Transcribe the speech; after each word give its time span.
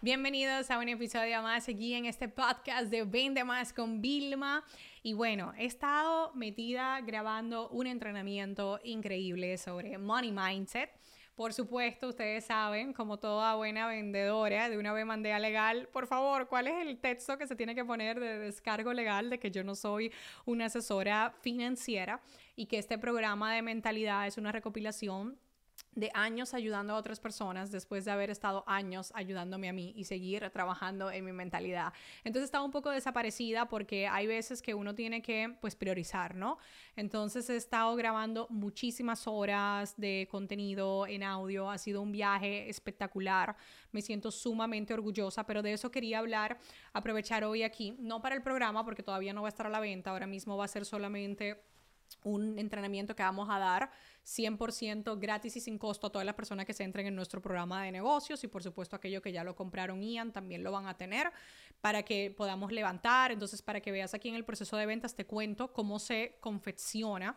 Bienvenidos 0.00 0.70
a 0.70 0.78
un 0.78 0.88
episodio 0.88 1.42
más 1.42 1.68
aquí 1.68 1.92
en 1.92 2.04
este 2.04 2.28
podcast 2.28 2.88
de 2.88 3.02
Vende 3.02 3.42
Más 3.42 3.72
con 3.72 4.00
Vilma. 4.00 4.64
Y 5.02 5.14
bueno, 5.14 5.52
he 5.58 5.64
estado 5.64 6.32
metida 6.34 7.00
grabando 7.00 7.68
un 7.70 7.88
entrenamiento 7.88 8.78
increíble 8.84 9.58
sobre 9.58 9.98
Money 9.98 10.30
Mindset. 10.30 10.88
Por 11.34 11.52
supuesto, 11.52 12.10
ustedes 12.10 12.44
saben, 12.44 12.92
como 12.92 13.18
toda 13.18 13.56
buena 13.56 13.88
vendedora 13.88 14.68
de 14.68 14.78
una 14.78 14.94
demanda 14.94 15.36
legal, 15.40 15.88
por 15.92 16.06
favor, 16.06 16.46
¿cuál 16.46 16.68
es 16.68 16.86
el 16.86 17.00
texto 17.00 17.36
que 17.36 17.48
se 17.48 17.56
tiene 17.56 17.74
que 17.74 17.84
poner 17.84 18.20
de 18.20 18.38
descargo 18.38 18.92
legal 18.92 19.30
de 19.30 19.40
que 19.40 19.50
yo 19.50 19.64
no 19.64 19.74
soy 19.74 20.12
una 20.44 20.66
asesora 20.66 21.34
financiera 21.40 22.20
y 22.54 22.66
que 22.66 22.78
este 22.78 22.98
programa 22.98 23.52
de 23.52 23.62
mentalidad 23.62 24.28
es 24.28 24.38
una 24.38 24.52
recopilación 24.52 25.36
de 25.98 26.12
años 26.14 26.54
ayudando 26.54 26.94
a 26.94 26.96
otras 26.96 27.18
personas 27.18 27.72
después 27.72 28.04
de 28.04 28.12
haber 28.12 28.30
estado 28.30 28.62
años 28.68 29.10
ayudándome 29.16 29.68
a 29.68 29.72
mí 29.72 29.92
y 29.96 30.04
seguir 30.04 30.48
trabajando 30.50 31.10
en 31.10 31.24
mi 31.24 31.32
mentalidad. 31.32 31.92
Entonces 32.22 32.44
estaba 32.44 32.64
un 32.64 32.70
poco 32.70 32.90
desaparecida 32.90 33.68
porque 33.68 34.06
hay 34.06 34.28
veces 34.28 34.62
que 34.62 34.74
uno 34.74 34.94
tiene 34.94 35.22
que 35.22 35.56
pues 35.60 35.74
priorizar, 35.74 36.36
¿no? 36.36 36.58
Entonces 36.94 37.50
he 37.50 37.56
estado 37.56 37.96
grabando 37.96 38.46
muchísimas 38.48 39.26
horas 39.26 39.94
de 39.96 40.28
contenido 40.30 41.04
en 41.08 41.24
audio, 41.24 41.68
ha 41.68 41.78
sido 41.78 42.00
un 42.00 42.12
viaje 42.12 42.70
espectacular, 42.70 43.56
me 43.90 44.00
siento 44.00 44.30
sumamente 44.30 44.94
orgullosa, 44.94 45.44
pero 45.46 45.62
de 45.62 45.72
eso 45.72 45.90
quería 45.90 46.20
hablar, 46.20 46.58
aprovechar 46.92 47.42
hoy 47.42 47.64
aquí, 47.64 47.96
no 47.98 48.22
para 48.22 48.36
el 48.36 48.42
programa 48.42 48.84
porque 48.84 49.02
todavía 49.02 49.32
no 49.32 49.42
va 49.42 49.48
a 49.48 49.50
estar 49.50 49.66
a 49.66 49.70
la 49.70 49.80
venta, 49.80 50.10
ahora 50.10 50.28
mismo 50.28 50.56
va 50.56 50.66
a 50.66 50.68
ser 50.68 50.84
solamente 50.84 51.60
un 52.24 52.58
entrenamiento 52.58 53.14
que 53.14 53.22
vamos 53.22 53.48
a 53.50 53.58
dar 53.58 53.90
100% 54.24 55.18
gratis 55.18 55.56
y 55.56 55.60
sin 55.60 55.78
costo 55.78 56.08
a 56.08 56.10
todas 56.10 56.26
las 56.26 56.34
personas 56.34 56.66
que 56.66 56.72
se 56.72 56.84
entren 56.84 57.06
en 57.06 57.14
nuestro 57.14 57.40
programa 57.40 57.82
de 57.82 57.92
negocios 57.92 58.42
y 58.44 58.48
por 58.48 58.62
supuesto 58.62 58.96
aquellos 58.96 59.22
que 59.22 59.32
ya 59.32 59.44
lo 59.44 59.54
compraron 59.56 60.02
Ian 60.02 60.32
también 60.32 60.62
lo 60.62 60.72
van 60.72 60.86
a 60.86 60.96
tener 60.96 61.32
para 61.80 62.02
que 62.02 62.34
podamos 62.36 62.72
levantar. 62.72 63.32
Entonces, 63.32 63.62
para 63.62 63.80
que 63.80 63.92
veas 63.92 64.14
aquí 64.14 64.28
en 64.28 64.34
el 64.34 64.44
proceso 64.44 64.76
de 64.76 64.86
ventas, 64.86 65.14
te 65.14 65.24
cuento 65.26 65.72
cómo 65.72 65.98
se 65.98 66.36
confecciona 66.40 67.36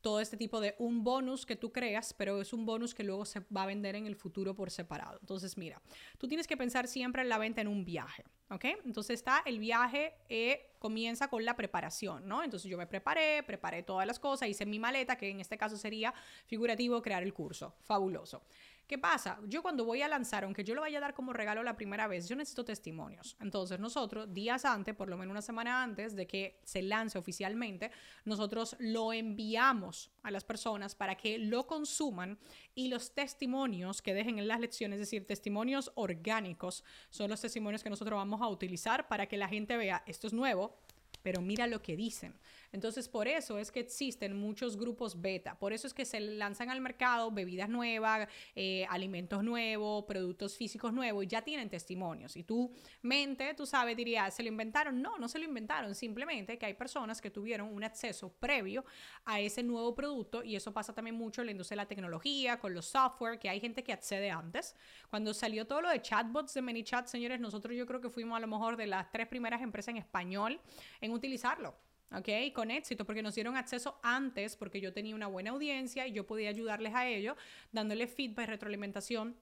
todo 0.00 0.20
este 0.20 0.36
tipo 0.36 0.60
de 0.60 0.74
un 0.78 1.04
bonus 1.04 1.44
que 1.46 1.56
tú 1.56 1.72
creas, 1.72 2.14
pero 2.14 2.40
es 2.40 2.52
un 2.52 2.64
bonus 2.64 2.94
que 2.94 3.04
luego 3.04 3.24
se 3.24 3.40
va 3.54 3.64
a 3.64 3.66
vender 3.66 3.96
en 3.96 4.06
el 4.06 4.16
futuro 4.16 4.54
por 4.54 4.70
separado. 4.70 5.18
Entonces, 5.20 5.56
mira, 5.56 5.80
tú 6.18 6.28
tienes 6.28 6.46
que 6.46 6.56
pensar 6.56 6.88
siempre 6.88 7.22
en 7.22 7.28
la 7.28 7.38
venta 7.38 7.60
en 7.60 7.68
un 7.68 7.84
viaje, 7.84 8.24
¿ok? 8.50 8.64
Entonces 8.84 9.14
está 9.14 9.42
el 9.44 9.58
viaje, 9.58 10.14
eh, 10.28 10.72
comienza 10.78 11.28
con 11.28 11.44
la 11.44 11.56
preparación, 11.56 12.26
¿no? 12.26 12.42
Entonces 12.42 12.70
yo 12.70 12.78
me 12.78 12.86
preparé, 12.86 13.42
preparé 13.42 13.82
todas 13.82 14.06
las 14.06 14.18
cosas, 14.18 14.48
hice 14.48 14.66
mi 14.66 14.78
maleta, 14.78 15.16
que 15.16 15.28
en 15.28 15.40
este 15.40 15.58
caso 15.58 15.76
sería 15.76 16.14
figurativo 16.46 17.02
crear 17.02 17.22
el 17.22 17.34
curso. 17.34 17.74
Fabuloso. 17.80 18.42
¿Qué 18.86 18.98
pasa? 18.98 19.38
Yo 19.46 19.62
cuando 19.62 19.84
voy 19.84 20.02
a 20.02 20.08
lanzar, 20.08 20.42
aunque 20.42 20.64
yo 20.64 20.74
lo 20.74 20.80
vaya 20.80 20.98
a 20.98 21.00
dar 21.00 21.14
como 21.14 21.32
regalo 21.32 21.62
la 21.62 21.76
primera 21.76 22.08
vez, 22.08 22.28
yo 22.28 22.34
necesito 22.34 22.64
testimonios. 22.64 23.36
Entonces 23.40 23.78
nosotros, 23.78 24.34
días 24.34 24.64
antes, 24.64 24.96
por 24.96 25.08
lo 25.08 25.16
menos 25.16 25.30
una 25.30 25.42
semana 25.42 25.82
antes 25.82 26.16
de 26.16 26.26
que 26.26 26.60
se 26.64 26.82
lance 26.82 27.16
oficialmente, 27.16 27.92
nosotros 28.24 28.74
lo 28.80 29.12
enviamos 29.12 30.10
a 30.24 30.30
las 30.32 30.42
personas 30.42 30.94
para 30.96 31.14
que 31.14 31.38
lo 31.38 31.66
consuman 31.68 32.38
y 32.74 32.88
los 32.88 33.14
testimonios 33.14 34.02
que 34.02 34.12
dejen 34.12 34.38
en 34.38 34.48
las 34.48 34.58
lecciones, 34.58 34.96
es 34.96 35.06
decir, 35.06 35.26
testimonios 35.26 35.92
orgánicos, 35.94 36.82
son 37.10 37.30
los 37.30 37.40
testimonios 37.40 37.84
que 37.84 37.90
nosotros 37.90 38.16
vamos 38.16 38.42
a 38.42 38.48
utilizar 38.48 39.06
para 39.06 39.26
que 39.26 39.36
la 39.36 39.48
gente 39.48 39.76
vea, 39.76 40.02
esto 40.06 40.26
es 40.26 40.32
nuevo, 40.32 40.80
pero 41.22 41.40
mira 41.40 41.66
lo 41.66 41.82
que 41.82 41.96
dicen. 41.96 42.34
Entonces, 42.72 43.08
por 43.08 43.26
eso 43.26 43.58
es 43.58 43.72
que 43.72 43.80
existen 43.80 44.36
muchos 44.36 44.76
grupos 44.76 45.20
beta, 45.20 45.58
por 45.58 45.72
eso 45.72 45.86
es 45.86 45.94
que 45.94 46.04
se 46.04 46.20
lanzan 46.20 46.70
al 46.70 46.80
mercado 46.80 47.30
bebidas 47.30 47.68
nuevas, 47.68 48.28
eh, 48.54 48.86
alimentos 48.88 49.42
nuevos, 49.42 50.04
productos 50.04 50.56
físicos 50.56 50.92
nuevos, 50.92 51.24
y 51.24 51.26
ya 51.26 51.42
tienen 51.42 51.68
testimonios. 51.68 52.36
Y 52.36 52.44
tu 52.44 52.72
mente, 53.02 53.54
tú 53.54 53.66
sabes, 53.66 53.96
diría, 53.96 54.30
¿se 54.30 54.42
lo 54.42 54.48
inventaron? 54.48 55.02
No, 55.02 55.18
no 55.18 55.28
se 55.28 55.38
lo 55.38 55.44
inventaron, 55.44 55.94
simplemente 55.94 56.58
que 56.58 56.66
hay 56.66 56.74
personas 56.74 57.20
que 57.20 57.30
tuvieron 57.30 57.72
un 57.72 57.82
acceso 57.82 58.32
previo 58.32 58.84
a 59.24 59.40
ese 59.40 59.62
nuevo 59.62 59.94
producto, 59.94 60.44
y 60.44 60.56
eso 60.56 60.72
pasa 60.72 60.94
también 60.94 61.16
mucho 61.16 61.42
en 61.42 61.46
la 61.46 61.52
industria 61.52 61.76
de 61.76 61.82
la 61.82 61.88
tecnología, 61.88 62.60
con 62.60 62.72
los 62.72 62.86
software, 62.86 63.38
que 63.38 63.48
hay 63.48 63.60
gente 63.60 63.82
que 63.82 63.92
accede 63.92 64.30
antes. 64.30 64.76
Cuando 65.08 65.34
salió 65.34 65.66
todo 65.66 65.80
lo 65.80 65.88
de 65.88 66.00
chatbots 66.02 66.54
de 66.54 66.62
ManyChat, 66.62 67.06
señores, 67.06 67.40
nosotros 67.40 67.74
yo 67.76 67.86
creo 67.86 68.00
que 68.00 68.10
fuimos 68.10 68.36
a 68.36 68.40
lo 68.40 68.46
mejor 68.46 68.76
de 68.76 68.86
las 68.86 69.10
tres 69.10 69.26
primeras 69.26 69.62
empresas 69.62 69.88
en 69.88 69.96
español 69.96 70.60
en 71.00 71.12
utilizarlo. 71.12 71.74
¿Ok? 72.12 72.52
Con 72.54 72.70
éxito, 72.70 73.04
porque 73.04 73.22
nos 73.22 73.34
dieron 73.34 73.56
acceso 73.56 73.98
antes, 74.02 74.56
porque 74.56 74.80
yo 74.80 74.92
tenía 74.92 75.14
una 75.14 75.26
buena 75.26 75.50
audiencia 75.50 76.06
y 76.06 76.12
yo 76.12 76.26
podía 76.26 76.48
ayudarles 76.48 76.94
a 76.94 77.06
ellos, 77.06 77.36
dándoles 77.72 78.12
feedback 78.12 78.48
retroalimentación 78.48 79.36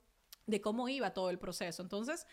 de 0.46 0.60
cómo 0.60 0.88
iba 0.88 1.12
todo 1.12 1.30
el 1.30 1.38
proceso. 1.38 1.82
Entonces, 1.82 2.26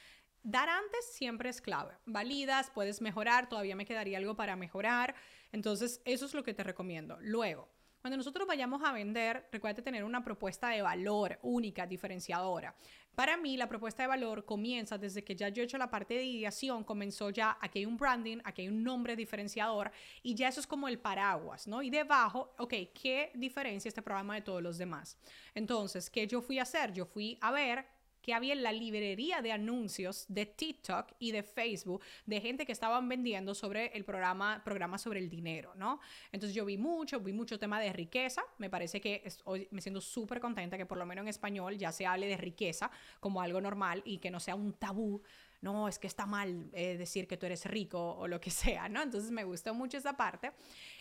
dar 0.43 0.69
antes 0.69 1.05
siempre 1.13 1.49
es 1.49 1.61
clave. 1.61 1.93
Validas, 2.05 2.71
puedes 2.71 3.01
mejorar, 3.01 3.49
todavía 3.49 3.75
me 3.75 3.85
quedaría 3.85 4.17
algo 4.17 4.35
para 4.35 4.55
mejorar. 4.55 5.15
Entonces, 5.51 6.01
eso 6.05 6.25
es 6.25 6.33
lo 6.33 6.43
que 6.43 6.53
te 6.53 6.63
recomiendo. 6.63 7.17
Luego, 7.21 7.69
cuando 8.05 8.17
nosotros 8.17 8.47
vayamos 8.47 8.83
a 8.83 8.91
vender, 8.91 9.49
recuerda 9.51 9.81
tener 9.81 10.03
una 10.03 10.23
propuesta 10.23 10.69
de 10.69 10.83
valor 10.83 11.39
única, 11.41 11.87
diferenciadora. 11.87 12.75
Para 13.15 13.37
mí, 13.37 13.55
la 13.55 13.69
propuesta 13.69 14.03
de 14.03 14.07
valor 14.07 14.45
comienza 14.45 14.97
desde 14.97 15.23
que 15.23 15.35
ya 15.35 15.49
yo 15.49 15.61
he 15.61 15.65
hecho 15.65 15.77
la 15.77 15.89
parte 15.89 16.15
de 16.15 16.25
ideación, 16.25 16.83
comenzó 16.83 17.29
ya, 17.29 17.57
aquí 17.61 17.79
hay 17.79 17.85
un 17.85 17.97
branding, 17.97 18.39
aquí 18.43 18.63
hay 18.63 18.67
un 18.67 18.83
nombre 18.83 19.15
diferenciador 19.15 19.91
y 20.21 20.35
ya 20.35 20.49
eso 20.49 20.59
es 20.59 20.67
como 20.67 20.87
el 20.87 20.99
paraguas, 20.99 21.67
¿no? 21.67 21.81
Y 21.81 21.89
debajo, 21.89 22.53
ok, 22.57 22.73
¿qué 22.93 23.31
diferencia 23.33 23.87
este 23.87 24.01
programa 24.01 24.35
de 24.35 24.41
todos 24.41 24.61
los 24.61 24.77
demás? 24.77 25.17
Entonces, 25.53 26.09
¿qué 26.09 26.27
yo 26.27 26.41
fui 26.41 26.59
a 26.59 26.63
hacer? 26.63 26.91
Yo 26.91 27.05
fui 27.05 27.37
a 27.41 27.51
ver 27.51 27.94
que 28.25 28.33
había 28.33 28.53
en 28.53 28.63
la 28.63 28.71
librería 28.71 29.43
de 29.43 29.51
anuncios 29.51 30.25
de 30.29 30.47
TikTok 30.47 31.11
y 31.19 31.31
de 31.31 31.43
Facebook 31.43 32.01
de 32.25 32.41
gente 32.41 32.65
que 32.65 32.71
estaban 32.71 33.07
vendiendo 33.07 33.53
sobre 33.53 33.95
el 33.95 34.03
programa, 34.03 34.63
programa 34.65 34.97
sobre 34.97 35.19
el 35.19 35.29
dinero, 35.29 35.75
¿no? 35.75 35.99
Entonces 36.31 36.55
yo 36.55 36.65
vi 36.65 36.75
mucho, 36.75 37.19
vi 37.19 37.33
mucho 37.33 37.59
tema 37.59 37.79
de 37.79 37.93
riqueza. 37.93 38.41
Me 38.57 38.67
parece 38.67 38.99
que 38.99 39.31
hoy 39.43 39.67
me 39.69 39.79
siento 39.79 40.01
súper 40.01 40.39
contenta 40.39 40.75
que 40.75 40.87
por 40.87 40.97
lo 40.97 41.05
menos 41.05 41.21
en 41.21 41.27
español 41.27 41.77
ya 41.77 41.91
se 41.91 42.07
hable 42.07 42.25
de 42.25 42.37
riqueza 42.37 42.89
como 43.19 43.41
algo 43.41 43.61
normal 43.61 44.01
y 44.05 44.17
que 44.17 44.31
no 44.31 44.39
sea 44.39 44.55
un 44.55 44.73
tabú 44.73 45.21
no, 45.65 45.87
es 45.87 45.97
que 45.97 46.05
está 46.05 46.27
mal 46.27 46.69
eh, 46.73 46.95
decir 46.95 47.27
que 47.27 47.37
tú 47.37 47.47
eres 47.47 47.65
rico 47.65 47.99
o 47.99 48.27
lo 48.27 48.39
que 48.39 48.51
sea, 48.63 48.87
¿no? 48.87 49.01
Entonces 49.01 49.31
me 49.31 49.43
gustó 49.43 49.73
mucho 49.73 49.97
esa 49.97 50.15
parte. 50.15 50.51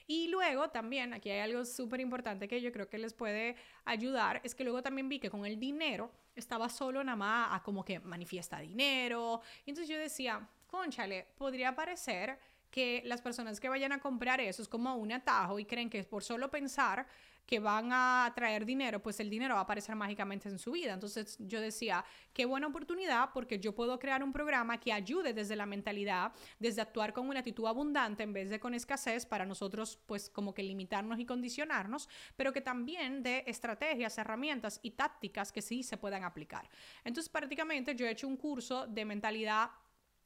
Y 0.07 0.29
luego 0.29 0.71
también, 0.71 1.13
aquí 1.13 1.31
hay 1.31 1.41
algo 1.41 1.65
súper 1.67 2.01
importante 2.01 2.49
que 2.49 2.61
yo 2.63 2.73
creo 2.73 2.89
que 2.89 2.99
les 2.99 3.13
puede 3.13 3.57
ayudar, 3.85 4.41
es 4.43 4.55
que 4.55 4.65
luego 4.65 4.83
también 4.83 5.09
vi 5.09 5.19
que 5.21 5.31
con 5.31 5.45
el 5.45 5.61
dinero 5.61 6.11
estaba 6.35 6.69
solo 6.69 7.05
nada 7.05 7.17
más 7.17 7.49
a 7.53 7.63
como 7.63 7.85
que 7.85 8.01
manifiesta 8.01 8.59
dinero. 8.59 9.43
Y 9.67 9.71
entonces 9.71 9.89
yo 9.89 9.99
decía, 9.99 10.49
conchale, 10.67 11.27
podría 11.37 11.75
parecer 11.75 12.39
que 12.71 13.03
las 13.05 13.21
personas 13.23 13.61
que 13.61 13.69
vayan 13.69 13.93
a 13.93 14.01
comprar 14.01 14.41
eso 14.41 14.61
es 14.63 14.69
como 14.69 14.97
un 14.97 15.13
atajo 15.13 15.59
y 15.59 15.65
creen 15.65 15.89
que 15.89 16.03
por 16.05 16.25
solo 16.25 16.51
pensar 16.51 17.07
que 17.47 17.59
van 17.59 17.91
a 17.93 18.33
traer 18.35 18.65
dinero, 18.65 19.03
pues 19.03 19.21
el 19.21 19.31
dinero 19.31 19.55
va 19.55 19.61
a 19.61 19.65
aparecer 19.65 19.95
mágicamente 19.97 20.49
en 20.49 20.59
su 20.59 20.73
vida. 20.73 20.93
Entonces 20.93 21.37
yo 21.41 21.61
decía, 21.61 22.05
qué 22.33 22.45
buena 22.45 22.67
oportunidad 22.67 23.31
porque 23.33 23.59
yo 23.59 23.75
puedo 23.75 23.99
crear 23.99 24.23
un 24.23 24.33
programa 24.33 24.81
que 24.81 24.93
ayude 24.93 25.33
desde 25.33 25.57
la 25.57 25.67
mentalidad, 25.67 26.33
desde 26.59 26.81
actuar 26.81 27.13
con 27.13 27.29
una 27.29 27.41
actitud 27.41 27.67
abundante 27.67 28.23
en 28.23 28.33
vez 28.33 28.51
de 28.51 28.61
con 28.61 28.75
escasez 28.75 29.27
para 29.27 29.45
nosotros 29.45 29.99
pues 30.07 30.31
como 30.31 30.55
que 30.55 30.63
limitarnos 30.63 31.19
y 31.19 31.27
condicionarnos, 31.27 32.09
pero 32.37 32.53
que 32.53 32.61
también 32.61 33.23
de 33.23 33.45
estrategias, 33.47 34.17
herramientas 34.19 34.81
y 34.83 34.93
tácticas 34.93 35.53
que 35.53 35.63
sí 35.63 35.83
se 35.83 35.97
puedan 35.97 36.25
aplicar. 36.25 36.69
Entonces 37.05 37.29
prácticamente 37.29 37.95
yo 37.95 38.07
he 38.07 38.11
hecho 38.11 38.29
un 38.29 38.37
curso 38.37 38.87
de 38.87 39.05
mentalidad 39.05 39.71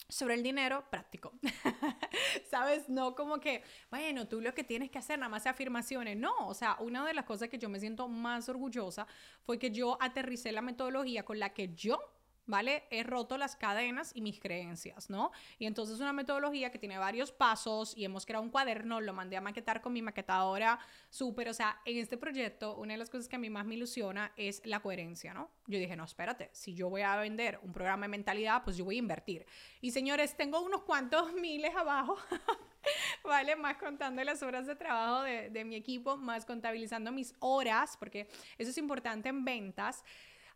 sobre 0.09 0.35
el 0.35 0.43
dinero 0.43 0.85
práctico. 0.91 1.33
¿Sabes? 2.51 2.89
No 2.89 3.15
como 3.15 3.41
que, 3.41 3.63
bueno, 3.91 4.29
tú 4.29 4.41
lo 4.41 4.55
que 4.55 4.65
tienes 4.65 4.91
que 4.91 4.99
hacer 4.99 5.19
nada 5.19 5.29
más 5.29 5.43
es 5.43 5.49
afirmaciones. 5.49 6.17
No, 6.17 6.33
o 6.47 6.55
sea, 6.55 6.77
una 6.81 7.05
de 7.05 7.15
las 7.15 7.25
cosas 7.25 7.49
que 7.49 7.59
yo 7.59 7.69
me 7.69 7.81
siento 7.81 8.09
más 8.09 8.49
orgullosa 8.49 9.07
fue 9.43 9.59
que 9.59 9.71
yo 9.71 9.99
aterricé 10.01 10.53
la 10.53 10.63
metodología 10.63 11.25
con 11.25 11.39
la 11.39 11.53
que 11.53 11.75
yo 11.75 12.01
¿vale? 12.49 12.85
He 12.91 13.05
roto 13.05 13.37
las 13.39 13.55
cadenas 13.55 14.11
y 14.15 14.23
mis 14.23 14.41
creencias, 14.41 15.11
¿no? 15.11 15.31
Y 15.59 15.67
entonces 15.67 15.97
es 15.97 16.01
una 16.01 16.15
metodología 16.15 16.73
que 16.73 16.79
tiene 16.79 16.99
varios 16.99 17.31
pasos 17.31 17.97
y 17.97 18.05
hemos 18.05 18.25
creado 18.25 18.43
un 18.43 18.51
cuaderno, 18.51 19.01
lo 19.01 19.13
mandé 19.13 19.37
a 19.37 19.41
maquetar 19.41 19.83
con 19.83 19.93
mi 19.93 20.03
maquetadora 20.03 20.81
súper, 21.11 21.51
o 21.51 21.55
sea, 21.55 21.81
en 21.85 21.99
este 21.99 22.17
proyecto 22.17 22.77
una 22.77 22.95
de 22.95 22.99
las 22.99 23.11
cosas 23.11 23.29
que 23.29 23.37
a 23.37 23.39
mí 23.39 23.51
más 23.51 23.67
me 23.67 23.75
ilusiona 23.75 24.33
es 24.37 24.63
la 24.65 24.81
coherencia, 24.81 25.35
¿no? 25.35 25.51
Yo 25.67 25.79
dije, 25.79 25.95
no, 25.95 26.05
espérate, 26.05 26.49
si 26.53 26.75
yo 26.75 26.89
voy 26.89 27.03
a 27.03 27.17
vender 27.17 27.61
un 27.63 27.73
programa 27.73 28.07
de 28.07 28.09
mentalidad, 28.09 28.65
pues 28.65 28.79
yo 28.79 28.85
voy 28.87 28.97
a 28.97 29.01
invertir. 29.01 29.47
Y 29.83 29.91
señores, 29.91 30.35
tengo 30.35 30.61
unos 30.61 30.83
cuantos 30.83 31.33
miles 31.35 31.77
abajo. 31.77 32.17
¿vale? 33.25 33.57
Más 33.57 33.77
contando 33.77 34.25
las 34.25 34.43
horas 34.43 34.67
de 34.67 34.75
trabajo 34.75 35.23
de, 35.23 35.51
de 35.51 35.65
mi 35.65 35.75
equipo, 35.75 36.17
más 36.17 36.47
contabilizando 36.47 37.13
mis 37.13 37.35
horas, 37.41 37.97
porque 37.99 38.29
eso 38.57 38.71
es 38.71 38.79
importante 38.79 39.29
en 39.29 39.45
ventas 39.45 40.05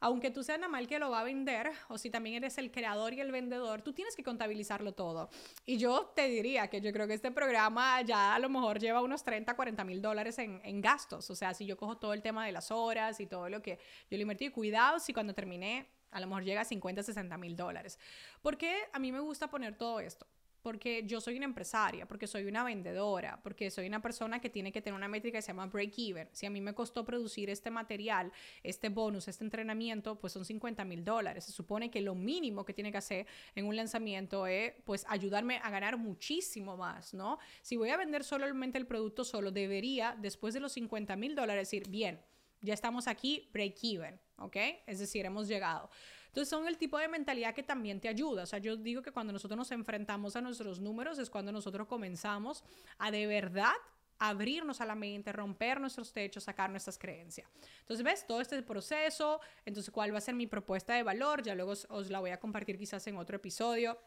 aunque 0.03 0.33
tú 0.33 0.43
seas 0.43 0.59
nada 0.59 0.69
mal 0.69 0.89
que 0.89 0.99
lo 0.99 1.11
va 1.11 1.21
a 1.21 1.25
vender, 1.25 1.71
o 1.89 1.97
si 1.97 2.11
también 2.11 2.37
eres 2.37 2.59
el 2.59 2.73
creador 2.73 3.15
y 3.15 3.21
el 3.21 3.31
vendedor, 3.31 3.83
tú 3.83 3.93
tienes 3.93 4.17
que 4.17 4.25
contabilizarlo 4.25 4.93
todo. 4.93 5.31
Y 5.65 5.79
yo 5.79 6.13
te 6.17 6.27
diría 6.29 6.67
que 6.67 6.81
yo 6.81 6.93
creo 6.93 7.07
que 7.07 7.15
este 7.15 7.31
programa 7.31 8.03
ya 8.03 8.35
a 8.35 8.39
lo 8.41 8.49
mejor 8.49 8.81
lleva 8.81 9.01
unos 9.01 9.23
30, 9.23 9.55
40 9.55 9.85
mil 9.85 10.03
dólares 10.03 10.39
en, 10.41 10.61
en 10.65 10.81
gastos. 10.81 11.31
O 11.31 11.37
sea, 11.37 11.55
si 11.55 11.67
yo 11.67 11.77
cojo 11.77 11.99
todo 11.99 12.15
el 12.15 12.21
tema 12.21 12.45
de 12.45 12.51
las 12.51 12.73
horas 12.73 13.21
y 13.21 13.27
todo 13.27 13.49
lo 13.49 13.63
que 13.63 13.79
yo 14.11 14.17
le 14.17 14.23
invertí, 14.23 14.51
cuidado 14.51 14.99
si 14.99 15.13
cuando 15.13 15.35
terminé 15.35 15.87
a 16.11 16.21
lo 16.21 16.27
mejor 16.27 16.45
llega 16.45 16.61
a 16.63 16.65
50, 16.65 17.03
60 17.03 17.39
mil 17.39 17.57
dólares. 17.57 17.99
¿Por 18.43 18.59
qué 18.59 18.75
a 18.93 18.99
mí 18.99 19.13
me 19.13 19.21
gusta 19.21 19.49
poner 19.49 19.77
todo 19.77 20.01
esto? 20.01 20.27
Porque 20.63 21.05
yo 21.07 21.21
soy 21.21 21.37
una 21.37 21.45
empresaria, 21.45 22.07
porque 22.07 22.27
soy 22.27 22.45
una 22.45 22.65
vendedora, 22.65 23.41
porque 23.43 23.71
soy 23.71 23.87
una 23.87 24.01
persona 24.01 24.41
que 24.41 24.49
tiene 24.49 24.73
que 24.73 24.81
tener 24.81 24.97
una 24.97 25.09
métrica 25.09 25.39
que 25.39 25.43
se 25.43 25.49
llama 25.49 25.67
break-even. 25.67 26.29
Si 26.33 26.47
a 26.47 26.51
mí 26.51 26.61
me 26.61 26.75
costó 26.75 27.05
producir 27.05 27.51
este 27.51 27.71
material, 27.71 28.33
este 28.63 28.89
bonus, 28.89 29.29
este 29.29 29.45
entrenamiento, 29.45 30.19
pues 30.19 30.33
son 30.33 30.45
50 30.45 30.85
mil 30.85 31.05
dólares. 31.05 31.45
Se 31.45 31.53
supone 31.53 31.91
que 31.91 32.01
lo 32.01 32.15
mínimo 32.15 32.65
que 32.65 32.73
tiene 32.73 32.93
que 32.93 32.99
hacer 32.99 33.27
en 33.55 33.67
un 33.67 33.77
lanzamiento 33.77 34.47
es 34.47 34.73
pues 34.85 35.05
ayudarme 35.09 35.59
a 35.63 35.71
ganar 35.71 35.97
muchísimo 35.97 36.77
más, 36.77 37.13
¿no? 37.13 37.39
Si 37.63 37.77
voy 37.77 37.91
a 37.91 37.97
vender 37.97 38.25
solamente 38.25 38.79
el 38.79 38.87
producto 38.87 39.25
solo, 39.25 39.51
debería, 39.51 40.17
después 40.21 40.55
de 40.55 40.61
los 40.61 40.73
50 40.73 41.17
mil 41.17 41.35
dólares, 41.35 41.69
decir, 41.69 41.89
bien, 41.89 42.21
ya 42.63 42.75
estamos 42.75 43.09
aquí, 43.09 43.51
break-even, 43.53 44.19
¿ok? 44.39 44.57
Es 44.87 44.99
decir, 44.99 45.27
hemos 45.27 45.49
llegado. 45.49 45.91
Entonces 46.29 46.49
son 46.49 46.67
el 46.67 46.79
tipo 46.79 46.97
de 46.99 47.09
mentalidad 47.09 47.55
que 47.55 47.63
también 47.63 48.01
te 48.01 48.09
ayuda. 48.09 48.45
O 48.45 48.47
sea, 48.47 48.59
yo 48.59 48.77
digo 48.77 49.03
que 49.03 49.13
cuando 49.13 49.33
nosotros 49.33 49.59
nos 49.59 49.71
enfrentamos 49.71 50.35
a 50.35 50.41
nuestros 50.41 50.81
números 50.81 51.19
es 51.19 51.29
cuando 51.29 51.53
nosotros 51.53 51.87
comenzamos 51.87 52.65
a 52.99 53.11
de 53.11 53.27
verdad 53.27 53.75
abrirnos 54.19 54.81
a 54.81 54.87
la 54.87 54.95
mente, 54.95 55.33
romper 55.33 55.81
nuestros 55.81 56.13
techos, 56.13 56.45
sacar 56.45 56.71
nuestras 56.71 56.97
creencias. 56.97 57.51
Entonces, 57.81 58.05
ves 58.05 58.27
todo 58.27 58.41
este 58.41 58.63
proceso, 58.63 59.41
entonces, 59.67 59.93
¿cuál 59.93 60.15
va 60.15 60.19
a 60.19 60.21
ser 60.21 60.35
mi 60.35 60.47
propuesta 60.47 60.95
de 60.95 61.03
valor? 61.03 61.43
Ya 61.43 61.57
luego 61.57 61.73
os, 61.73 61.87
os 61.91 62.09
la 62.09 62.21
voy 62.21 62.31
a 62.31 62.39
compartir 62.39 62.79
quizás 62.79 63.05
en 63.09 63.17
otro 63.17 63.37
episodio 63.37 63.99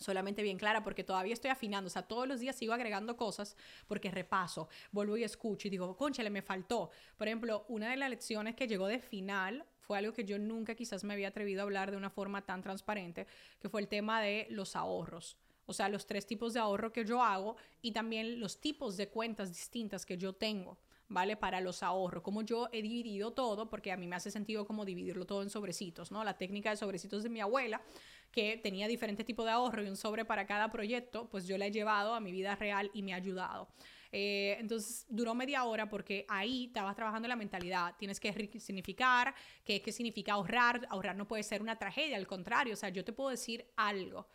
solamente 0.00 0.42
bien 0.42 0.58
clara 0.58 0.82
porque 0.82 1.04
todavía 1.04 1.34
estoy 1.34 1.50
afinando, 1.50 1.86
o 1.86 1.90
sea, 1.90 2.02
todos 2.02 2.26
los 2.26 2.40
días 2.40 2.56
sigo 2.56 2.72
agregando 2.72 3.16
cosas 3.16 3.56
porque 3.86 4.10
repaso, 4.10 4.68
vuelvo 4.90 5.16
y 5.16 5.24
escucho 5.24 5.68
y 5.68 5.70
digo, 5.70 5.96
conchale, 5.96 6.30
me 6.30 6.42
faltó. 6.42 6.90
Por 7.16 7.28
ejemplo, 7.28 7.66
una 7.68 7.90
de 7.90 7.96
las 7.96 8.10
lecciones 8.10 8.56
que 8.56 8.66
llegó 8.66 8.86
de 8.86 8.98
final 8.98 9.64
fue 9.78 9.98
algo 9.98 10.12
que 10.12 10.24
yo 10.24 10.38
nunca 10.38 10.74
quizás 10.74 11.04
me 11.04 11.12
había 11.12 11.28
atrevido 11.28 11.60
a 11.60 11.64
hablar 11.64 11.90
de 11.90 11.96
una 11.96 12.10
forma 12.10 12.42
tan 12.46 12.62
transparente, 12.62 13.26
que 13.60 13.68
fue 13.68 13.80
el 13.80 13.88
tema 13.88 14.22
de 14.22 14.46
los 14.50 14.74
ahorros. 14.74 15.36
O 15.66 15.72
sea, 15.72 15.88
los 15.88 16.06
tres 16.06 16.26
tipos 16.26 16.54
de 16.54 16.60
ahorro 16.60 16.92
que 16.92 17.04
yo 17.04 17.22
hago 17.22 17.56
y 17.82 17.92
también 17.92 18.40
los 18.40 18.60
tipos 18.60 18.96
de 18.96 19.08
cuentas 19.08 19.50
distintas 19.50 20.06
que 20.06 20.16
yo 20.16 20.32
tengo. 20.32 20.78
¿Vale? 21.10 21.36
Para 21.36 21.60
los 21.60 21.82
ahorros, 21.82 22.22
como 22.22 22.40
yo 22.42 22.68
he 22.72 22.80
dividido 22.80 23.32
todo, 23.32 23.68
porque 23.68 23.92
a 23.92 23.96
mí 23.96 24.06
me 24.06 24.16
hace 24.16 24.30
sentido 24.30 24.64
como 24.64 24.84
dividirlo 24.84 25.26
todo 25.26 25.42
en 25.42 25.50
sobrecitos, 25.50 26.10
¿no? 26.10 26.24
La 26.24 26.38
técnica 26.38 26.70
de 26.70 26.76
sobrecitos 26.76 27.22
de 27.22 27.28
mi 27.28 27.40
abuela, 27.40 27.82
que 28.30 28.56
tenía 28.56 28.88
diferentes 28.88 29.26
tipos 29.26 29.44
de 29.44 29.50
ahorro 29.50 29.82
y 29.82 29.88
un 29.88 29.96
sobre 29.96 30.24
para 30.24 30.46
cada 30.46 30.70
proyecto, 30.70 31.28
pues 31.28 31.46
yo 31.46 31.58
la 31.58 31.66
he 31.66 31.72
llevado 31.72 32.14
a 32.14 32.20
mi 32.20 32.32
vida 32.32 32.54
real 32.54 32.90
y 32.94 33.02
me 33.02 33.12
ha 33.12 33.16
ayudado. 33.16 33.68
Eh, 34.12 34.56
entonces 34.58 35.06
duró 35.08 35.34
media 35.34 35.64
hora 35.64 35.88
porque 35.88 36.24
ahí 36.28 36.66
estabas 36.66 36.94
trabajando 36.94 37.28
la 37.28 37.36
mentalidad. 37.36 37.94
Tienes 37.98 38.20
que 38.20 38.32
significar 38.60 39.34
qué, 39.64 39.82
qué 39.82 39.92
significa 39.92 40.34
ahorrar. 40.34 40.86
Ahorrar 40.90 41.16
no 41.16 41.26
puede 41.26 41.42
ser 41.42 41.60
una 41.60 41.76
tragedia, 41.76 42.16
al 42.16 42.26
contrario. 42.26 42.74
O 42.74 42.76
sea, 42.76 42.88
yo 42.88 43.04
te 43.04 43.12
puedo 43.12 43.30
decir 43.30 43.66
algo 43.76 44.26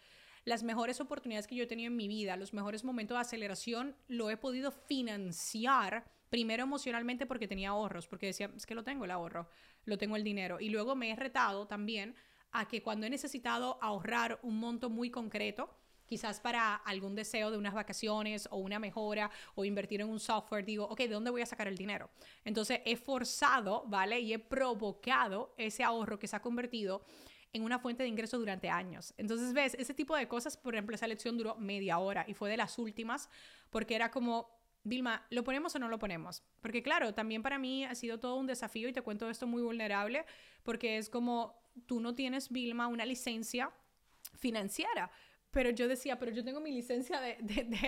las 0.45 0.62
mejores 0.62 1.01
oportunidades 1.01 1.48
que 1.48 1.56
yo 1.56 1.63
he 1.63 1.68
tenido 1.68 1.88
en 1.88 1.95
mi 1.95 2.07
vida, 2.07 2.38
los 2.38 2.54
mejores 2.54 2.83
momentos 2.83 3.18
de 3.18 3.21
aceleración, 3.21 3.95
lo 4.07 4.30
he 4.30 4.38
podido 4.38 4.71
financiar 4.71 6.06
primero 6.35 6.63
emocionalmente 6.63 7.25
porque 7.25 7.47
tenía 7.47 7.69
ahorros, 7.69 8.07
porque 8.07 8.25
decía, 8.25 8.51
es 8.53 8.65
que 8.65 8.75
lo 8.75 8.83
tengo 8.83 9.05
el 9.05 9.11
ahorro, 9.11 9.47
lo 9.85 9.97
tengo 9.97 10.17
el 10.17 10.23
dinero. 10.25 10.59
Y 10.59 10.67
luego 10.67 10.93
me 10.93 11.09
he 11.09 11.15
retado 11.15 11.65
también 11.65 12.13
a 12.51 12.67
que 12.67 12.83
cuando 12.83 13.05
he 13.05 13.09
necesitado 13.09 13.79
ahorrar 13.81 14.37
un 14.43 14.59
monto 14.59 14.89
muy 14.89 15.09
concreto, 15.09 15.73
quizás 16.05 16.41
para 16.41 16.75
algún 16.75 17.15
deseo 17.15 17.51
de 17.51 17.57
unas 17.57 17.73
vacaciones 17.73 18.49
o 18.51 18.57
una 18.57 18.79
mejora 18.79 19.31
o 19.55 19.63
invertir 19.63 20.01
en 20.01 20.09
un 20.09 20.19
software, 20.19 20.65
digo, 20.65 20.83
ok, 20.83 20.99
¿de 20.99 21.07
dónde 21.07 21.31
voy 21.31 21.41
a 21.41 21.45
sacar 21.45 21.69
el 21.69 21.77
dinero? 21.77 22.09
Entonces 22.43 22.81
he 22.83 22.97
forzado, 22.97 23.85
¿vale? 23.87 24.19
Y 24.19 24.33
he 24.33 24.39
provocado 24.39 25.53
ese 25.57 25.85
ahorro 25.85 26.19
que 26.19 26.27
se 26.27 26.35
ha 26.35 26.41
convertido 26.41 27.05
en 27.53 27.63
una 27.63 27.79
fuente 27.79 28.03
de 28.03 28.09
ingreso 28.09 28.37
durante 28.37 28.69
años. 28.69 29.13
Entonces, 29.17 29.53
ves, 29.53 29.73
ese 29.79 29.93
tipo 29.93 30.17
de 30.17 30.27
cosas, 30.27 30.57
por 30.57 30.75
ejemplo, 30.75 30.97
esa 30.97 31.07
lección 31.07 31.37
duró 31.37 31.55
media 31.55 31.97
hora 31.99 32.25
y 32.27 32.33
fue 32.33 32.49
de 32.49 32.57
las 32.57 32.77
últimas 32.77 33.29
porque 33.69 33.95
era 33.95 34.11
como, 34.11 34.55
Vilma, 34.85 35.25
¿lo 35.31 35.43
ponemos 35.43 35.75
o 35.75 35.79
no 35.79 35.89
lo 35.89 35.97
ponemos? 35.97 36.43
Porque 36.61 36.83
claro, 36.83 37.13
también 37.13 37.41
para 37.41 37.57
mí 37.57 37.83
ha 37.83 37.95
sido 37.95 38.19
todo 38.19 38.35
un 38.35 38.45
desafío 38.45 38.87
y 38.87 38.93
te 38.93 39.01
cuento 39.01 39.29
esto 39.29 39.47
muy 39.47 39.63
vulnerable 39.63 40.25
porque 40.61 40.97
es 40.97 41.09
como, 41.09 41.59
tú 41.87 41.99
no 41.99 42.13
tienes, 42.13 42.49
Vilma, 42.49 42.87
una 42.87 43.03
licencia 43.03 43.71
financiera. 44.37 45.11
Pero 45.49 45.71
yo 45.71 45.87
decía, 45.87 46.19
pero 46.19 46.31
yo 46.31 46.43
tengo 46.43 46.59
mi 46.59 46.71
licencia 46.71 47.19
de, 47.19 47.37